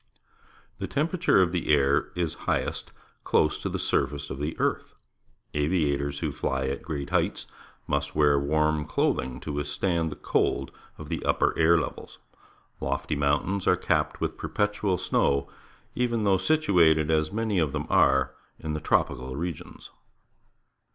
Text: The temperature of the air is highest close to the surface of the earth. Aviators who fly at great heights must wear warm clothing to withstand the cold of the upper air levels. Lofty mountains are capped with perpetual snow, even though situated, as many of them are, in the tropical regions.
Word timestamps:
The 0.79 0.87
temperature 0.87 1.43
of 1.43 1.51
the 1.51 1.69
air 1.71 2.11
is 2.15 2.33
highest 2.49 2.91
close 3.23 3.59
to 3.59 3.69
the 3.69 3.77
surface 3.77 4.31
of 4.31 4.39
the 4.39 4.57
earth. 4.59 4.95
Aviators 5.53 6.21
who 6.21 6.31
fly 6.31 6.63
at 6.65 6.81
great 6.81 7.11
heights 7.11 7.45
must 7.85 8.15
wear 8.15 8.39
warm 8.39 8.85
clothing 8.85 9.39
to 9.41 9.53
withstand 9.53 10.09
the 10.09 10.15
cold 10.15 10.71
of 10.97 11.07
the 11.09 11.23
upper 11.23 11.55
air 11.55 11.77
levels. 11.77 12.17
Lofty 12.79 13.15
mountains 13.15 13.67
are 13.67 13.77
capped 13.77 14.19
with 14.19 14.39
perpetual 14.39 14.97
snow, 14.97 15.47
even 15.93 16.23
though 16.23 16.39
situated, 16.39 17.11
as 17.11 17.31
many 17.31 17.59
of 17.59 17.71
them 17.71 17.85
are, 17.87 18.33
in 18.57 18.73
the 18.73 18.81
tropical 18.81 19.35
regions. 19.35 19.91